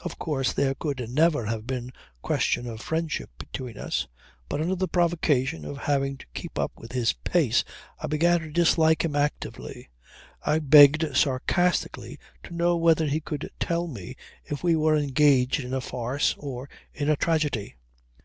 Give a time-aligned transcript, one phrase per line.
[0.00, 1.92] Of course there could never have been
[2.22, 4.08] question of friendship between us;
[4.48, 7.62] but under the provocation of having to keep up with his pace
[8.00, 9.90] I began to dislike him actively.
[10.42, 14.16] I begged sarcastically to know whether he could tell me
[14.46, 17.76] if we were engaged in a farce or in a tragedy.